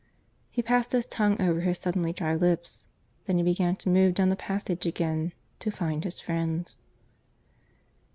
[0.49, 2.87] He passed his tongue over his suddenly dry lips.
[3.27, 6.81] Then he began to move down the passage again, to find his friends.